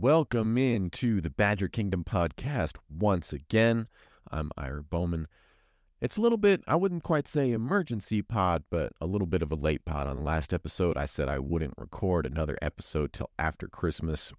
[0.00, 3.86] Welcome into the Badger Kingdom podcast once again.
[4.30, 5.26] I'm Ira Bowman.
[6.00, 9.50] It's a little bit, I wouldn't quite say emergency pod, but a little bit of
[9.50, 10.06] a late pod.
[10.06, 14.32] On the last episode, I said I wouldn't record another episode till after Christmas,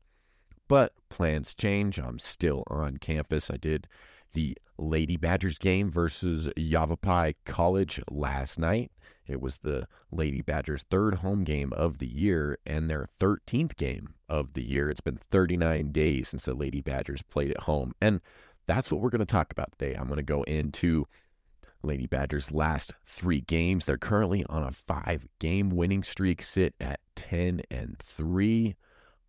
[0.70, 2.00] but plans change.
[2.00, 3.52] I'm still on campus.
[3.52, 3.86] I did
[4.34, 8.92] the Lady Badgers game versus Yavapai College last night.
[9.28, 14.16] It was the Lady Badgers' third home game of the year and their 13th game
[14.28, 14.90] of the year.
[14.90, 17.94] It's been 39 days since the Lady Badgers played at home.
[18.02, 18.22] And
[18.66, 19.94] that's what we're going to talk about today.
[19.94, 21.06] I'm going to go into
[21.84, 23.86] Lady Badgers' last three games.
[23.86, 28.76] They're currently on a five game winning streak, sit at 10 and 3.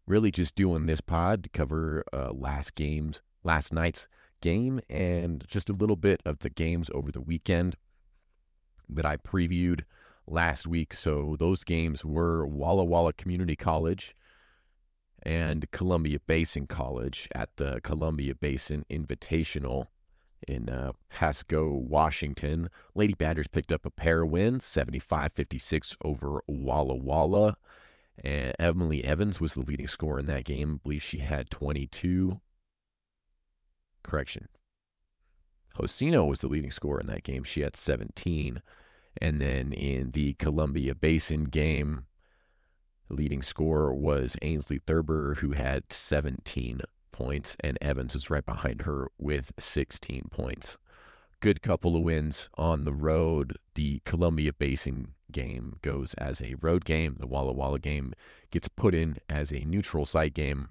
[0.06, 4.08] Really just doing this pod to cover uh, last games, last night's
[4.40, 7.76] game, and just a little bit of the games over the weekend
[8.88, 9.82] that I previewed
[10.26, 10.94] last week.
[10.94, 14.14] So those games were Walla Walla Community College
[15.22, 19.86] and Columbia Basin College at the Columbia Basin Invitational
[20.48, 22.70] in uh, Pasco, Washington.
[22.94, 27.56] Lady Badgers picked up a pair of wins, 75 56 over Walla Walla.
[28.22, 30.74] And Emily Evans was the leading scorer in that game.
[30.74, 32.40] I believe she had 22.
[34.02, 34.48] Correction.
[35.76, 37.44] Hosino was the leading scorer in that game.
[37.44, 38.62] She had 17.
[39.20, 42.06] And then in the Columbia Basin game,
[43.08, 48.82] the leading scorer was Ainsley Thurber, who had 17 points, and Evans was right behind
[48.82, 50.78] her with 16 points.
[51.40, 53.56] Good couple of wins on the road.
[53.74, 57.16] The Columbia Basin game goes as a road game.
[57.18, 58.12] The Walla Walla game
[58.50, 60.68] gets put in as a neutral site game.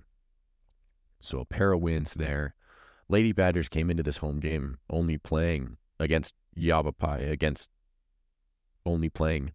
[1.22, 2.54] So a pair of wins there.
[3.10, 7.72] Lady Badgers came into this home game only playing against Yavapai, against
[8.86, 9.52] only playing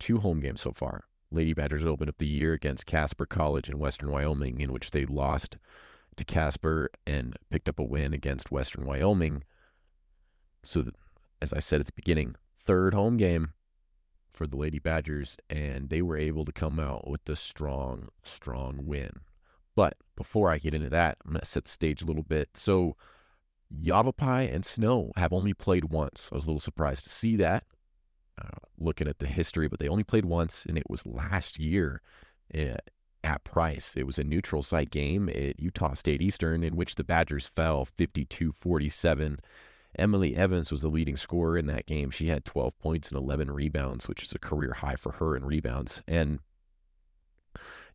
[0.00, 1.04] two home games so far.
[1.30, 5.06] Lady Badgers opened up the year against Casper College in Western Wyoming, in which they
[5.06, 5.58] lost
[6.16, 9.44] to Casper and picked up a win against Western Wyoming.
[10.64, 10.86] So,
[11.40, 13.52] as I said at the beginning, third home game
[14.32, 18.86] for the Lady Badgers, and they were able to come out with a strong, strong
[18.86, 19.20] win.
[19.80, 22.50] But before I get into that, I'm going to set the stage a little bit.
[22.52, 22.96] So,
[23.70, 26.28] Yavapai and Snow have only played once.
[26.30, 27.64] I was a little surprised to see that.
[28.38, 32.02] Uh, looking at the history, but they only played once, and it was last year
[32.54, 32.76] uh,
[33.24, 33.96] at Price.
[33.96, 37.86] It was a neutral site game at Utah State Eastern, in which the Badgers fell
[37.86, 39.40] 52 47.
[39.98, 42.10] Emily Evans was the leading scorer in that game.
[42.10, 45.46] She had 12 points and 11 rebounds, which is a career high for her in
[45.46, 46.02] rebounds.
[46.06, 46.40] And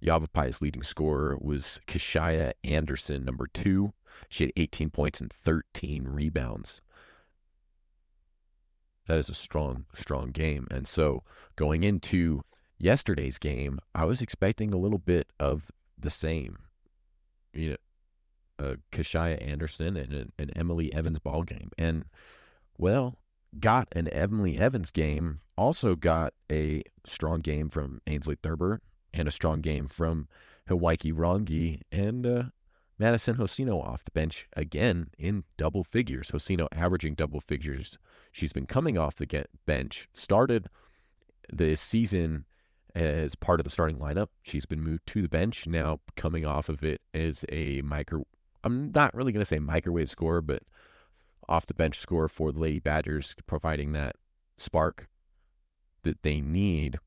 [0.02, 3.94] Yavapai's leading scorer was Kashaya Anderson, number two.
[4.30, 6.82] She had 18 points and 13 rebounds
[9.08, 10.68] that is a strong, strong game.
[10.72, 11.24] And so
[11.56, 12.44] going into
[12.78, 16.58] yesterday's game, I was expecting a little bit of the same.
[17.54, 17.76] You know,
[18.58, 21.72] uh, a Kashaya Anderson and an Emily Evans ball game.
[21.78, 22.06] And
[22.78, 23.18] well,
[23.60, 28.82] got an Emily Evans game, also got a strong game from Ainsley Thurber
[29.16, 30.28] and a strong game from
[30.68, 32.44] Hawaii Rangi and uh,
[33.00, 36.32] Madison Hosino off the bench again in double figures.
[36.32, 37.98] Hosino averaging double figures.
[38.32, 40.68] She's been coming off the bench, started
[41.52, 42.46] the season
[42.94, 44.28] as part of the starting lineup.
[44.44, 48.26] She's been moved to the bench, now coming off of it as a micro.
[48.64, 50.64] I'm not really going to say microwave score, but
[51.48, 54.16] off the bench score for the Lady Badgers, providing that
[54.58, 55.08] spark
[56.04, 56.98] that they need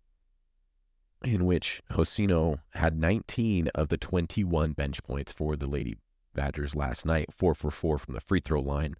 [1.24, 5.96] in which Hosino had 19 of the 21 bench points for the Lady
[6.34, 8.94] Badgers last night, 4 for 4 from the free throw line,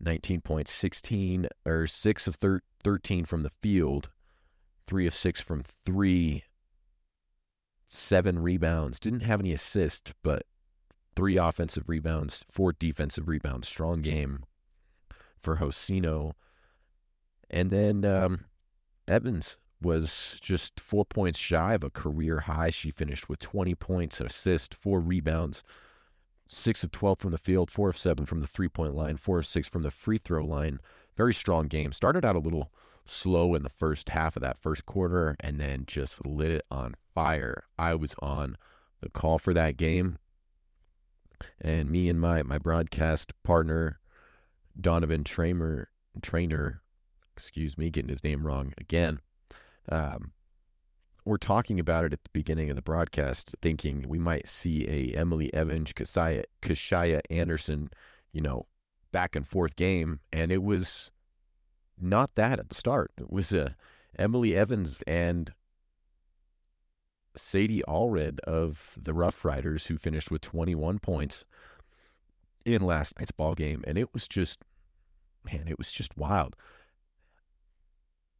[0.00, 4.10] 19 points, 16 or 6 of thir- 13 from the field,
[4.86, 6.44] 3 of 6 from 3,
[7.86, 8.98] 7 rebounds.
[8.98, 10.44] Didn't have any assists, but
[11.14, 13.68] 3 offensive rebounds, 4 defensive rebounds.
[13.68, 14.44] Strong game
[15.38, 16.32] for Hosino.
[17.50, 18.46] And then um,
[19.06, 22.70] Evans was just four points shy of a career high.
[22.70, 25.62] She finished with 20 points, an assist, four rebounds,
[26.46, 29.38] six of 12 from the field, four of seven from the three point line, four
[29.38, 30.80] of six from the free throw line.
[31.16, 31.92] Very strong game.
[31.92, 32.72] Started out a little
[33.04, 36.94] slow in the first half of that first quarter and then just lit it on
[37.14, 37.64] fire.
[37.78, 38.56] I was on
[39.00, 40.18] the call for that game.
[41.60, 44.00] And me and my, my broadcast partner,
[44.80, 45.86] Donovan Tramer,
[46.22, 46.80] Trainer,
[47.36, 49.20] excuse me, getting his name wrong again
[49.90, 50.32] um,
[51.24, 55.16] we're talking about it at the beginning of the broadcast, thinking we might see a
[55.18, 57.90] Emily Evans, Kashaya, Kashaya Anderson,
[58.32, 58.66] you know,
[59.12, 61.10] back and forth game, and it was
[62.00, 63.10] not that at the start.
[63.18, 63.74] It was a
[64.18, 65.52] Emily Evans and
[67.36, 71.44] Sadie Allred of the Rough Riders, who finished with 21 points
[72.64, 74.60] in last night's ball game, and it was just,
[75.44, 76.56] man, it was just wild.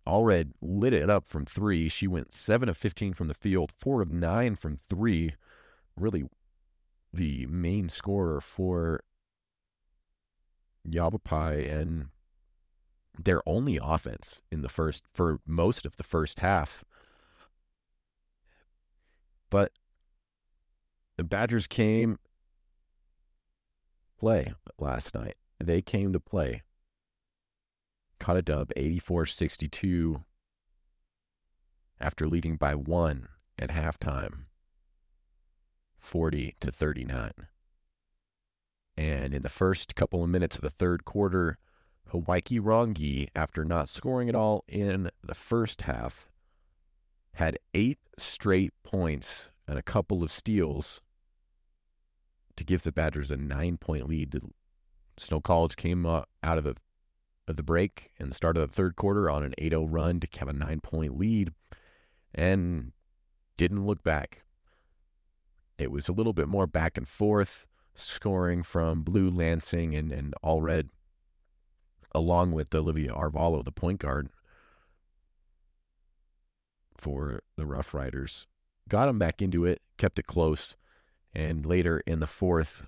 [0.06, 1.88] Allred lit it up from three.
[1.88, 5.35] She went seven of 15 from the field, four of nine from three.
[5.97, 6.25] Really,
[7.12, 9.03] the main scorer for
[10.85, 12.08] Yavapai and
[13.19, 16.85] their only offense in the first for most of the first half.
[19.50, 19.73] But
[21.17, 22.19] the Badgers came
[24.19, 25.37] play last night.
[25.58, 26.62] They came to play.
[28.18, 30.24] Caught a dub 84 62
[32.00, 33.28] after leading by one
[33.58, 34.44] at halftime,
[35.98, 37.32] 40 to 39.
[38.96, 41.58] And in the first couple of minutes of the third quarter,
[42.12, 46.28] Hawaiki Rongi, after not scoring at all in the first half,
[47.34, 51.02] had eight straight points and a couple of steals
[52.56, 54.34] to give the Badgers a nine point lead.
[55.19, 56.76] Snow College came uh, out of the
[57.54, 60.48] the break and the start of the third quarter on an 8-0 run to have
[60.48, 61.52] a nine point lead
[62.34, 62.93] and
[63.56, 64.43] didn't look back.
[65.78, 70.34] It was a little bit more back and forth, scoring from Blue Lansing and, and
[70.43, 70.88] Allred,
[72.12, 74.28] along with Olivia Arvalo, the point guard
[76.96, 78.46] for the Rough Riders.
[78.88, 80.76] Got them back into it, kept it close,
[81.34, 82.87] and later in the fourth,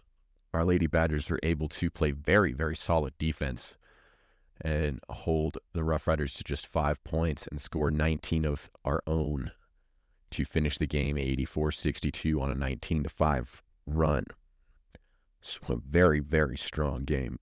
[0.54, 3.76] our Lady Badgers were able to play very, very solid defense
[4.60, 9.52] and hold the Rough Riders to just five points and score 19 of our own
[10.30, 14.24] to finish the game 84 62 on a 19 to 5 run.
[15.40, 17.38] So a very, very strong game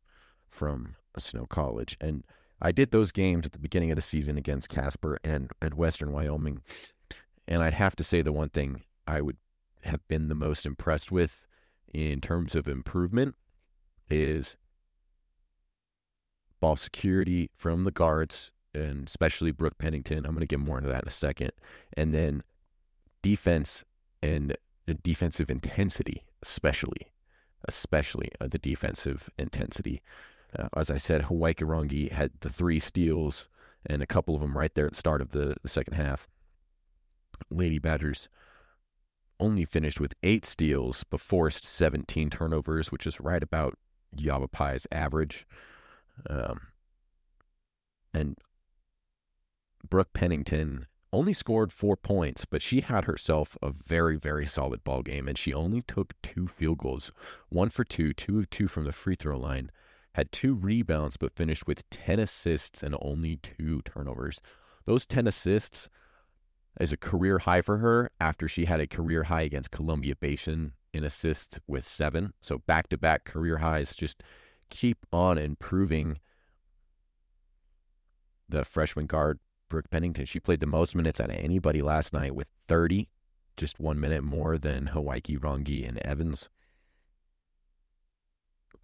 [0.48, 1.96] from Snow College.
[2.00, 2.24] And
[2.60, 6.12] I did those games at the beginning of the season against Casper and at Western
[6.12, 6.62] Wyoming.
[7.48, 9.36] And I'd have to say the one thing I would
[9.84, 11.46] have been the most impressed with
[11.92, 13.34] in terms of improvement
[14.10, 14.56] is
[16.60, 20.18] ball security from the guards and especially Brooke Pennington.
[20.18, 21.52] I'm going to get more into that in a second.
[21.96, 22.42] And then
[23.22, 23.84] defense
[24.22, 24.56] and
[25.02, 27.12] defensive intensity, especially,
[27.66, 30.02] especially uh, the defensive intensity.
[30.56, 33.48] Uh, as I said, Hawaii Karangi had the three steals
[33.84, 36.28] and a couple of them right there at the start of the, the second half.
[37.50, 38.28] Lady Badgers
[39.38, 43.78] only finished with eight steals, but forced 17 turnovers, which is right about
[44.16, 45.46] Yavapai's average.
[46.28, 46.60] Um,
[48.12, 48.36] and
[49.88, 55.02] Brooke Pennington only scored four points, but she had herself a very, very solid ball
[55.02, 57.12] game, and she only took two field goals,
[57.48, 59.70] one for two, two of two from the free throw line,
[60.14, 64.40] had two rebounds, but finished with 10 assists and only two turnovers.
[64.84, 65.88] Those 10 assists
[66.80, 70.72] is a career high for her after she had a career high against Columbia Basin
[70.92, 72.32] in assists with seven.
[72.40, 73.94] So back to back career highs.
[73.94, 74.22] Just
[74.70, 76.18] keep on improving
[78.48, 80.26] the freshman guard, Brooke Pennington.
[80.26, 83.08] She played the most minutes out of anybody last night with 30,
[83.56, 86.48] just one minute more than Hawaii Rongi and Evans.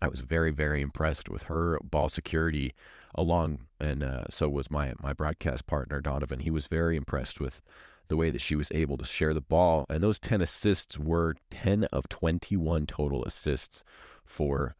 [0.00, 2.74] I was very, very impressed with her ball security
[3.14, 6.40] along, and uh, so was my my broadcast partner Donovan.
[6.40, 7.62] He was very impressed with
[8.08, 11.36] the way that she was able to share the ball, and those ten assists were
[11.52, 13.84] ten of twenty one total assists
[14.24, 14.74] for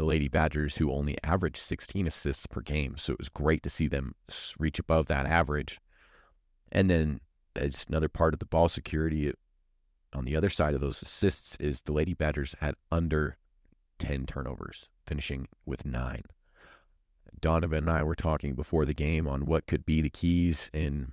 [0.00, 2.96] the Lady Badgers, who only averaged sixteen assists per game.
[2.96, 4.14] So it was great to see them
[4.58, 5.78] reach above that average.
[6.72, 7.20] And then
[7.54, 9.30] as another part of the ball security
[10.14, 13.36] on the other side of those assists is the Lady Badgers had under
[13.98, 16.22] 10 turnovers, finishing with nine.
[17.38, 21.12] Donovan and I were talking before the game on what could be the keys in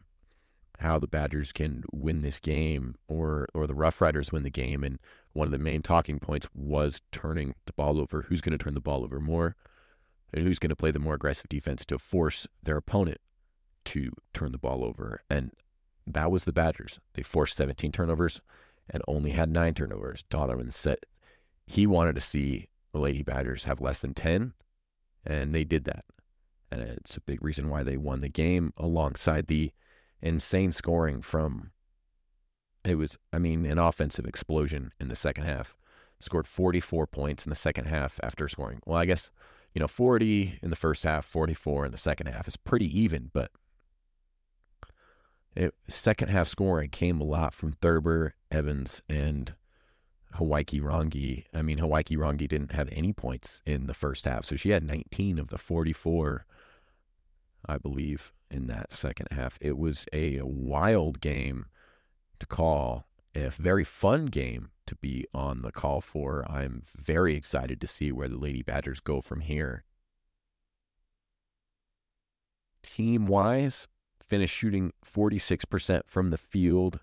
[0.79, 4.81] how the Badgers can win this game or or the Rough Riders win the game.
[4.81, 4.97] And
[5.37, 8.23] one of the main talking points was turning the ball over.
[8.23, 9.55] Who's going to turn the ball over more?
[10.33, 13.19] And who's going to play the more aggressive defense to force their opponent
[13.85, 15.21] to turn the ball over?
[15.29, 15.51] And
[16.07, 16.99] that was the Badgers.
[17.13, 18.41] They forced 17 turnovers
[18.89, 20.23] and only had nine turnovers.
[20.23, 20.97] Donovan said
[21.67, 24.53] he wanted to see the Lady Badgers have less than 10,
[25.23, 26.05] and they did that.
[26.71, 29.71] And it's a big reason why they won the game alongside the
[30.19, 31.71] insane scoring from
[32.87, 35.75] it was I mean an offensive explosion in the second half.
[36.19, 38.79] Scored 44 points in the second half after scoring.
[38.85, 39.29] Well, I guess
[39.73, 43.29] you know 40 in the first half, 44 in the second half is pretty even,
[43.33, 43.51] but
[45.55, 49.53] it, second half scoring came a lot from Thurber, Evans, and
[50.33, 51.45] Hawaii Rongi.
[51.53, 54.83] I mean, Hawaii Rongi didn't have any points in the first half, so she had
[54.83, 56.45] 19 of the 44,
[57.65, 59.57] I believe, in that second half.
[59.59, 61.65] It was a wild game
[62.39, 66.45] to call, a very fun game to be on the call for.
[66.49, 69.83] I'm very excited to see where the Lady Badgers go from here.
[72.81, 73.87] Team wise,
[74.21, 76.99] finished shooting 46% from the field,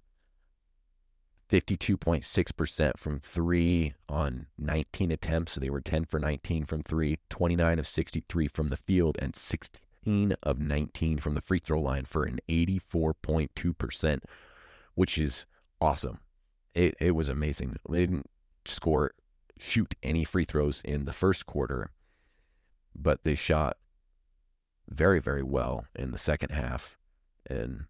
[1.50, 5.52] 52.6% from three on 19 attempts.
[5.52, 9.36] So they were 10 for 19 from three, 29 of 63 from the field, and
[9.36, 14.20] 16 of 19 from the free throw line for an 84.2%,
[14.94, 15.46] which is
[15.80, 16.18] awesome.
[16.74, 17.76] It, it was amazing.
[17.88, 18.28] They didn't
[18.64, 19.12] score,
[19.58, 21.90] shoot any free throws in the first quarter,
[22.94, 23.76] but they shot
[24.88, 26.98] very, very well in the second half.
[27.46, 27.84] And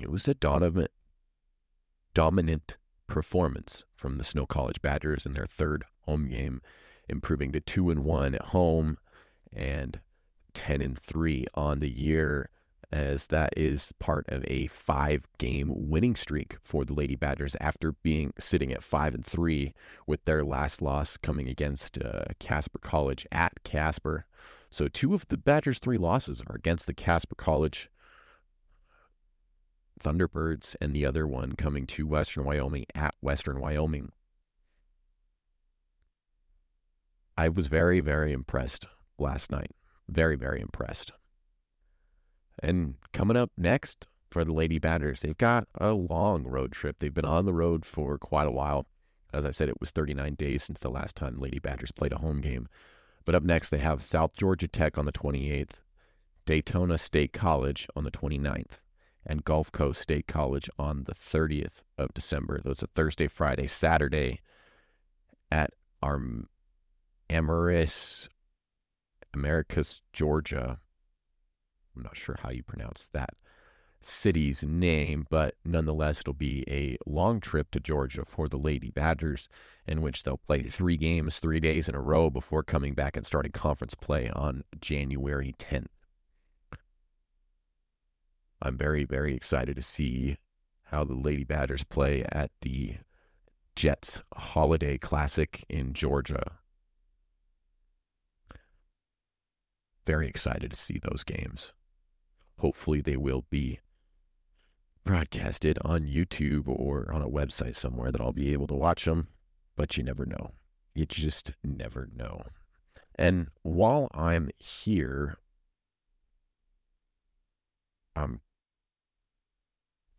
[0.00, 0.90] it was a dominant,
[2.14, 6.60] dominant performance from the Snow College Badgers in their third home game,
[7.08, 8.98] improving to two and one at home
[9.52, 10.00] and
[10.52, 12.50] ten and three on the year
[12.90, 17.92] as that is part of a five game winning streak for the Lady Badgers after
[18.02, 19.74] being sitting at five and three
[20.06, 24.26] with their last loss coming against uh, Casper College at Casper.
[24.70, 27.90] So two of the Badgers' three losses are against the Casper College
[29.98, 34.12] Thunderbirds, and the other one coming to Western Wyoming at Western Wyoming.
[37.36, 38.86] I was very, very impressed
[39.18, 39.72] last night.
[40.08, 41.12] Very, very impressed.
[42.62, 46.96] And coming up next for the Lady Badgers, they've got a long road trip.
[46.98, 48.86] They've been on the road for quite a while.
[49.32, 52.18] As I said, it was 39 days since the last time Lady Badgers played a
[52.18, 52.68] home game.
[53.24, 55.82] But up next, they have South Georgia Tech on the 28th,
[56.46, 58.80] Daytona State College on the 29th,
[59.26, 62.60] and Gulf Coast State College on the 30th of December.
[62.62, 64.40] Those are Thursday, Friday, Saturday
[65.50, 66.20] at our
[67.28, 68.28] Amaris,
[69.34, 70.78] Americus, Georgia
[71.98, 73.30] I'm not sure how you pronounce that
[74.00, 79.48] city's name, but nonetheless, it'll be a long trip to Georgia for the Lady Badgers,
[79.84, 83.26] in which they'll play three games, three days in a row before coming back and
[83.26, 85.88] starting conference play on January 10th.
[88.62, 90.36] I'm very, very excited to see
[90.84, 92.98] how the Lady Badgers play at the
[93.74, 96.58] Jets Holiday Classic in Georgia.
[100.06, 101.72] Very excited to see those games
[102.58, 103.80] hopefully they will be
[105.04, 109.28] broadcasted on YouTube or on a website somewhere that I'll be able to watch them.
[109.76, 110.52] But you never know.
[110.94, 112.42] You just never know.
[113.14, 115.38] And while I'm here,
[118.14, 118.40] I'm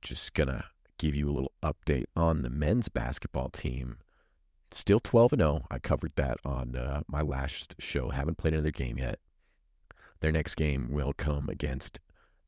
[0.01, 0.65] just going to
[0.98, 3.98] give you a little update on the men's basketball team.
[4.72, 5.65] Still 12 and 0.
[5.69, 8.10] I covered that on uh, my last show.
[8.10, 9.19] Haven't played another game yet.
[10.22, 12.00] Their next game will come against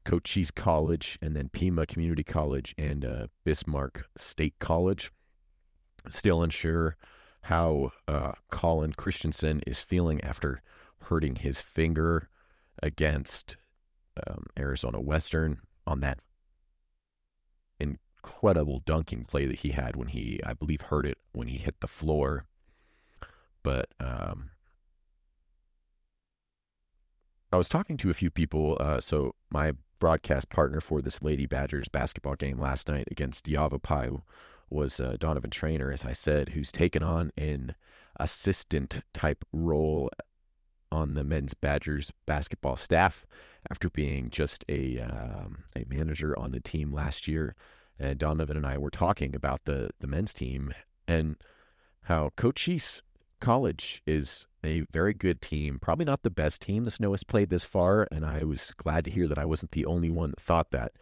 [0.03, 5.11] Cochise College, and then Pima Community College and uh, Bismarck State College.
[6.09, 6.97] Still unsure
[7.43, 10.61] how uh, Colin Christensen is feeling after
[11.03, 12.29] hurting his finger
[12.81, 13.57] against
[14.27, 16.19] um, Arizona Western on that
[17.79, 21.79] incredible dunking play that he had when he, I believe, hurt it when he hit
[21.79, 22.45] the floor.
[23.63, 24.51] But um,
[27.51, 28.77] I was talking to a few people.
[28.79, 34.09] Uh, so my broadcast partner for this Lady Badgers basketball game last night against Yavapai
[34.69, 37.75] was uh, Donovan Trainer, as I said, who's taken on an
[38.19, 40.09] assistant type role
[40.91, 43.25] on the men's Badgers basketball staff
[43.69, 47.55] after being just a um, a manager on the team last year.
[47.99, 50.73] And Donovan and I were talking about the the men's team
[51.07, 51.35] and
[52.05, 53.03] how Cochise
[53.41, 55.79] College is a very good team.
[55.81, 59.03] Probably not the best team the Snow has played this far, and I was glad
[59.05, 60.93] to hear that I wasn't the only one that thought that.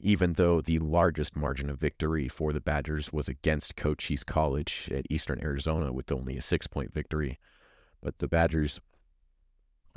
[0.00, 5.06] Even though the largest margin of victory for the Badgers was against Cochise College at
[5.08, 7.38] Eastern Arizona with only a six point victory.
[8.02, 8.80] But the Badgers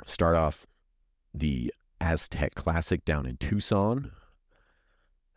[0.06, 0.66] start off
[1.34, 4.12] the Aztec Classic down in Tucson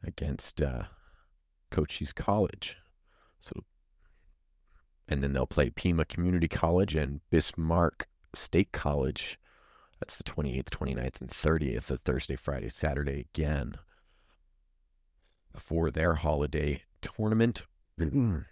[0.03, 0.83] against uh,
[1.71, 2.77] Cochise College.
[3.41, 3.63] So
[5.11, 9.37] and then they'll play Pima Community College and Bismarck State College.
[9.99, 13.75] That's the 28th, 29th, and 30th, the Thursday, Friday, Saturday again
[15.53, 17.63] for their holiday tournament.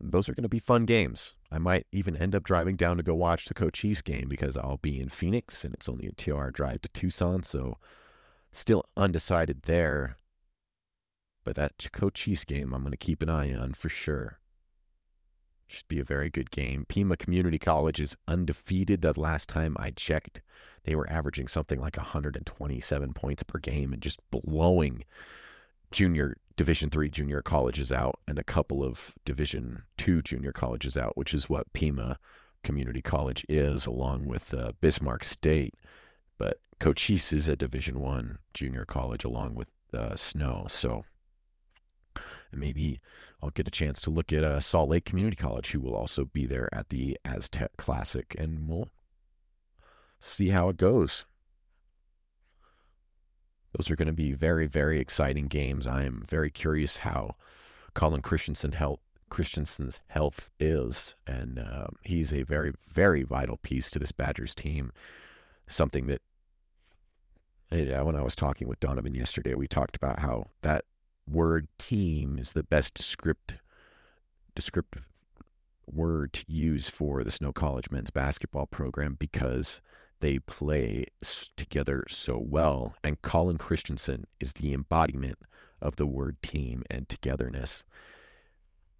[0.00, 1.36] Those are going to be fun games.
[1.50, 4.78] I might even end up driving down to go watch the Cochise game because I'll
[4.78, 7.44] be in Phoenix and it's only a two hour drive to Tucson.
[7.44, 7.78] So
[8.50, 10.16] still undecided there.
[11.44, 14.40] But that Cochise game, I'm going to keep an eye on for sure.
[15.68, 16.84] Should be a very good game.
[16.88, 19.02] Pima Community College is undefeated.
[19.02, 20.40] The last time I checked,
[20.84, 25.04] they were averaging something like 127 points per game and just blowing
[25.90, 31.16] junior Division three junior colleges out and a couple of Division two junior colleges out,
[31.16, 32.18] which is what Pima
[32.62, 35.74] Community College is, along with uh, Bismarck State.
[36.38, 41.04] But Cochise is a Division one junior college along with uh, Snow, so
[42.52, 43.00] maybe
[43.42, 46.24] I'll get a chance to look at uh, Salt Lake Community College, who will also
[46.24, 48.88] be there at the Aztec Classic, and we'll
[50.18, 51.26] see how it goes.
[53.76, 55.86] Those are going to be very, very exciting games.
[55.86, 57.36] I am very curious how
[57.94, 63.98] Colin Christensen health, Christensen's health is, and uh, he's a very, very vital piece to
[63.98, 64.92] this Badgers team.
[65.66, 66.22] Something that
[67.68, 70.84] when I was talking with Donovan yesterday, we talked about how that
[71.28, 73.54] word team is the best descript,
[74.54, 75.08] descriptive
[75.90, 79.80] word to use for the Snow College men's basketball program because
[80.20, 81.06] they play
[81.56, 82.94] together so well.
[83.04, 85.38] And Colin Christensen is the embodiment
[85.80, 87.84] of the word team and togetherness.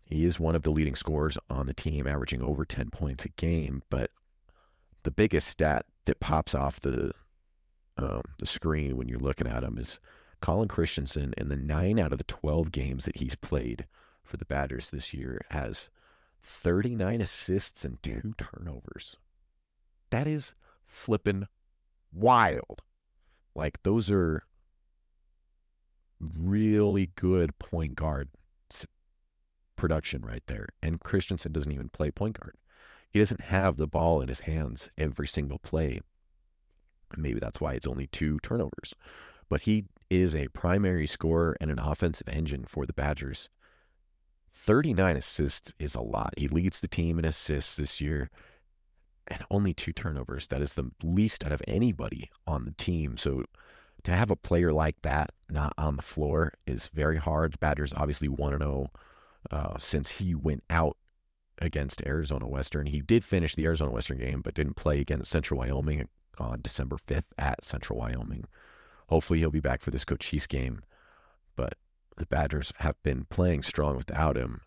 [0.04, 3.30] He is one of the leading scorers on the team, averaging over 10 points a
[3.30, 3.82] game.
[3.90, 4.10] But
[5.02, 7.12] the biggest stat that pops off the
[7.98, 10.00] um, the screen when you're looking at him is
[10.40, 13.86] Colin Christensen in the nine out of the 12 games that he's played
[14.22, 15.88] for the Badgers this year has
[16.42, 19.16] 39 assists and two turnovers.
[20.10, 20.54] That is
[20.86, 21.48] flipping
[22.12, 22.82] wild.
[23.54, 24.44] Like, those are
[26.20, 28.28] really good point guard
[29.76, 30.68] production right there.
[30.82, 32.56] And Christensen doesn't even play point guard.
[33.10, 36.00] He doesn't have the ball in his hands every single play.
[37.16, 38.94] Maybe that's why it's only two turnovers.
[39.48, 43.48] But he is a primary scorer and an offensive engine for the Badgers.
[44.52, 46.34] 39 assists is a lot.
[46.36, 48.30] He leads the team in assists this year
[49.28, 50.48] and only two turnovers.
[50.48, 53.16] That is the least out of anybody on the team.
[53.16, 53.44] So
[54.04, 57.58] to have a player like that not on the floor is very hard.
[57.60, 58.88] Badgers obviously want to know
[59.50, 60.96] uh, since he went out
[61.58, 62.86] against Arizona Western.
[62.86, 66.96] He did finish the Arizona Western game, but didn't play against Central Wyoming on December
[66.96, 68.44] 5th at Central Wyoming.
[69.08, 70.82] Hopefully he'll be back for this Cochise game,
[71.54, 71.74] but
[72.16, 74.62] the Badgers have been playing strong without him.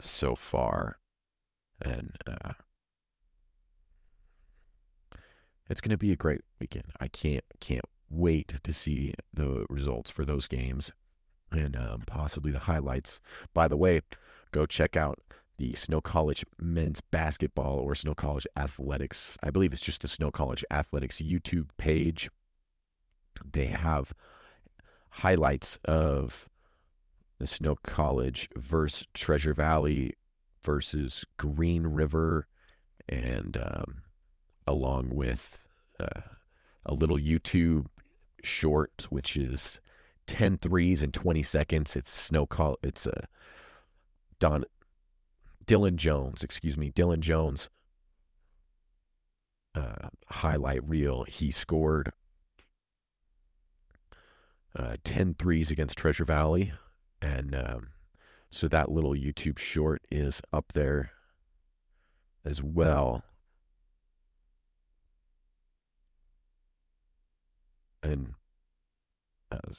[0.00, 0.98] So far,
[1.80, 2.52] and uh,
[5.70, 6.92] it's going to be a great weekend.
[7.00, 10.92] I can't can't wait to see the results for those games
[11.50, 13.20] and um, possibly the highlights.
[13.54, 14.02] By the way,
[14.52, 15.18] go check out
[15.58, 19.38] the Snow College men's basketball or Snow College athletics.
[19.42, 22.30] I believe it's just the Snow College athletics YouTube page.
[23.52, 24.12] They have
[25.10, 26.48] highlights of
[27.38, 30.14] the Snow College versus Treasure Valley
[30.62, 32.46] versus Green River,
[33.08, 34.02] and um,
[34.66, 35.68] along with
[36.00, 36.20] uh,
[36.84, 37.86] a little YouTube
[38.42, 39.80] short, which is
[40.26, 41.96] 10 threes in 20 seconds.
[41.96, 42.78] It's Snow College.
[42.82, 43.26] It's a uh,
[44.38, 44.64] Don
[45.66, 47.68] Dylan Jones, excuse me, Dylan Jones
[49.74, 51.24] uh, highlight reel.
[51.24, 52.12] He scored
[54.76, 56.72] uh, 10 threes against Treasure Valley.
[57.20, 57.88] And um,
[58.50, 61.10] so that little YouTube short is up there
[62.44, 63.24] as well.
[68.02, 68.34] And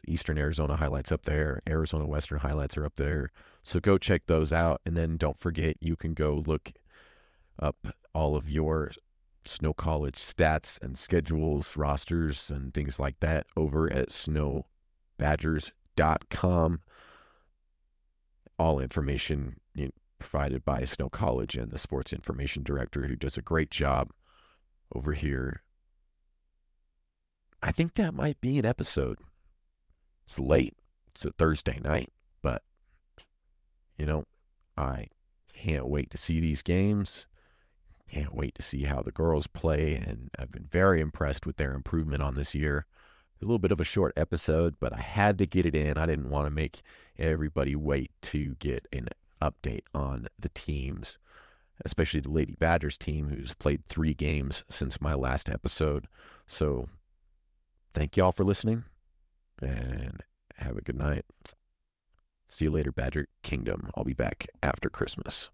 [0.08, 1.62] Eastern Arizona highlights up there.
[1.68, 3.32] Arizona Western highlights are up there.
[3.63, 4.82] So go check those out.
[4.86, 6.74] And then don't forget, you can go look
[7.60, 8.92] up all of your
[9.46, 16.82] Snow College stats and schedules, rosters, and things like that over at snowbadgers.com.
[18.60, 19.58] All information
[20.20, 24.10] provided by Snow College and the sports information director who does a great job
[24.94, 25.62] over here.
[27.62, 29.20] I think that might be an episode.
[30.28, 30.76] It's late.
[31.08, 32.12] It's a Thursday night,
[32.42, 32.62] but
[33.98, 34.26] you know,
[34.78, 35.08] I
[35.54, 37.28] can't wait to see these games.
[38.12, 41.74] Can't wait to see how the girls play, and I've been very impressed with their
[41.74, 42.86] improvement on this year.
[43.42, 45.98] A little bit of a short episode, but I had to get it in.
[45.98, 46.82] I didn't want to make
[47.18, 49.10] everybody wait to get an
[49.42, 51.18] update on the teams,
[51.86, 56.08] especially the Lady Badgers team, who's played three games since my last episode.
[56.48, 56.90] So,
[57.94, 58.84] thank y'all for listening
[59.62, 60.24] and
[60.56, 61.26] have a good night.
[62.48, 63.91] See you later, Badger Kingdom.
[63.96, 65.50] I'll be back after Christmas.